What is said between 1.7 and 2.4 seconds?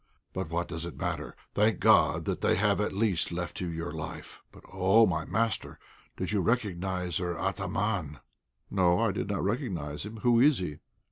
God